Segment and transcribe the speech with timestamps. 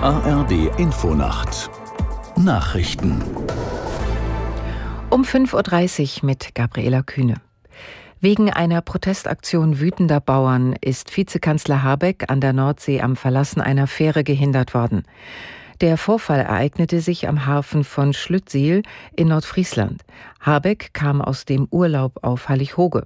[0.00, 1.70] ARD Infonacht
[2.36, 3.20] Nachrichten
[5.10, 7.34] um 5.30 Uhr mit Gabriela Kühne.
[8.20, 14.22] Wegen einer Protestaktion wütender Bauern ist Vizekanzler Habeck an der Nordsee am Verlassen einer Fähre
[14.22, 15.02] gehindert worden.
[15.80, 18.84] Der Vorfall ereignete sich am Hafen von Schlüttsiel
[19.16, 20.02] in Nordfriesland.
[20.38, 23.02] Habeck kam aus dem Urlaub auf Hallighoge.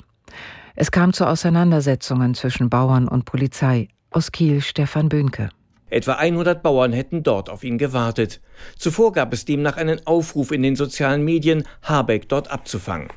[0.75, 3.89] Es kam zu Auseinandersetzungen zwischen Bauern und Polizei.
[4.11, 5.49] Aus Kiel Stefan Böhnke.
[5.93, 8.41] Etwa 100 Bauern hätten dort auf ihn gewartet.
[8.79, 13.09] Zuvor gab es demnach einen Aufruf in den sozialen Medien, Habeck dort abzufangen.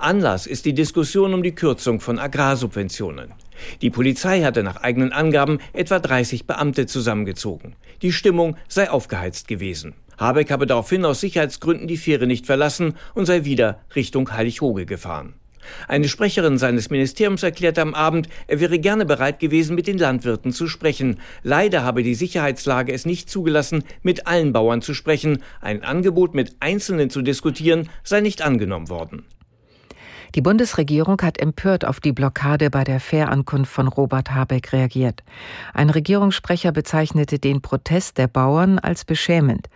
[0.00, 3.32] Anlass ist die Diskussion um die Kürzung von Agrarsubventionen.
[3.80, 7.76] Die Polizei hatte nach eigenen Angaben etwa 30 Beamte zusammengezogen.
[8.02, 9.94] Die Stimmung sei aufgeheizt gewesen.
[10.18, 15.34] Habeck habe daraufhin aus Sicherheitsgründen die Fähre nicht verlassen und sei wieder Richtung Heilighoge gefahren.
[15.88, 20.52] Eine Sprecherin seines Ministeriums erklärte am Abend, er wäre gerne bereit gewesen, mit den Landwirten
[20.52, 21.20] zu sprechen.
[21.42, 25.42] Leider habe die Sicherheitslage es nicht zugelassen, mit allen Bauern zu sprechen.
[25.60, 29.24] Ein Angebot, mit Einzelnen zu diskutieren, sei nicht angenommen worden.
[30.34, 35.22] Die Bundesregierung hat empört auf die Blockade bei der Fährankunft von Robert Habeck reagiert.
[35.72, 39.68] Ein Regierungssprecher bezeichnete den Protest der Bauern als beschämend.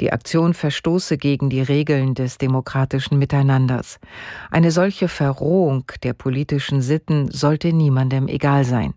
[0.00, 3.98] Die Aktion verstoße gegen die Regeln des demokratischen Miteinanders.
[4.50, 8.94] Eine solche Verrohung der politischen Sitten sollte niemandem egal sein.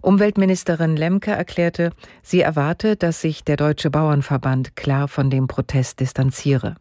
[0.00, 1.90] Umweltministerin Lemke erklärte,
[2.22, 6.76] sie erwarte, dass sich der Deutsche Bauernverband klar von dem Protest distanziere.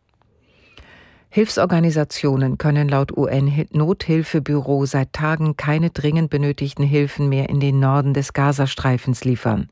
[1.35, 8.31] Hilfsorganisationen können laut UN-Nothilfebüro seit Tagen keine dringend benötigten Hilfen mehr in den Norden des
[8.31, 9.67] Gazastreifens liefern.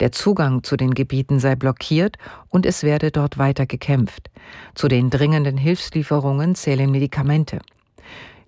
[0.00, 2.18] Der Zugang zu den Gebieten sei blockiert
[2.50, 4.30] und es werde dort weiter gekämpft.
[4.74, 7.60] Zu den dringenden Hilfslieferungen zählen Medikamente.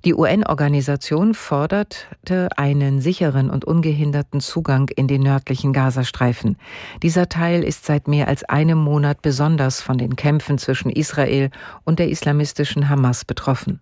[0.04, 6.56] Die UN-Organisation forderte einen sicheren und ungehinderten Zugang in den nördlichen Gazastreifen.
[7.04, 11.50] Dieser Teil ist seit mehr als einem Monat besonders von den Kämpfen zwischen Israel
[11.84, 13.78] und der islamistischen Hamas betroffen.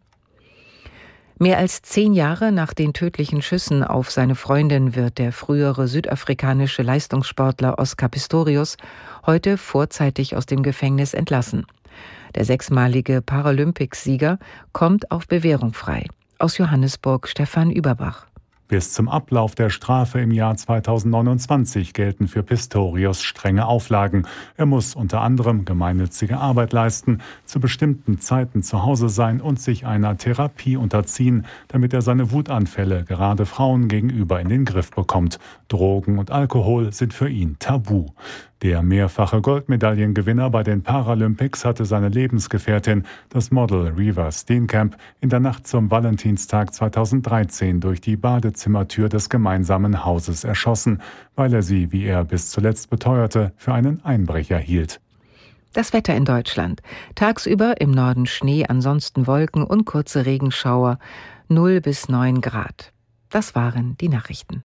[1.38, 6.82] Mehr als zehn Jahre nach den tödlichen Schüssen auf seine Freundin wird der frühere südafrikanische
[6.82, 8.76] Leistungssportler Oscar Pistorius
[9.24, 11.64] heute vorzeitig aus dem Gefängnis entlassen.
[12.34, 14.38] Der sechsmalige Paralympicsieger
[14.72, 16.06] kommt auf Bewährung frei.
[16.38, 18.29] Aus Johannesburg Stefan Überbach.
[18.70, 24.28] Bis zum Ablauf der Strafe im Jahr 2029 gelten für Pistorius strenge Auflagen.
[24.56, 29.86] Er muss unter anderem gemeinnützige Arbeit leisten, zu bestimmten Zeiten zu Hause sein und sich
[29.86, 35.40] einer Therapie unterziehen, damit er seine Wutanfälle gerade Frauen gegenüber in den Griff bekommt.
[35.66, 38.06] Drogen und Alkohol sind für ihn tabu.
[38.62, 45.40] Der mehrfache Goldmedaillengewinner bei den Paralympics hatte seine Lebensgefährtin, das Model Reva Steenkamp, in der
[45.40, 48.18] Nacht zum Valentinstag 2013 durch die
[48.60, 51.00] Badezimmertür des gemeinsamen Hauses erschossen,
[51.34, 55.00] weil er sie, wie er bis zuletzt beteuerte, für einen Einbrecher hielt.
[55.72, 56.82] Das Wetter in Deutschland.
[57.14, 60.98] Tagsüber im Norden Schnee, ansonsten Wolken und kurze Regenschauer.
[61.48, 62.92] 0 bis 9 Grad.
[63.30, 64.62] Das waren die Nachrichten.